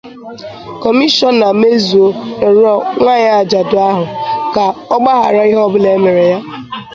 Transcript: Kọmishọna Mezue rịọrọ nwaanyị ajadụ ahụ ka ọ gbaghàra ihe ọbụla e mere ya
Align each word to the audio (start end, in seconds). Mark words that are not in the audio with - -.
Kọmishọna 0.81 1.47
Mezue 1.61 2.09
rịọrọ 2.41 2.73
nwaanyị 3.01 3.29
ajadụ 3.39 3.77
ahụ 3.89 4.05
ka 4.53 4.63
ọ 4.95 4.97
gbaghàra 5.01 5.41
ihe 5.49 5.59
ọbụla 5.67 5.89
e 5.97 5.97
mere 6.03 6.23
ya 6.31 6.39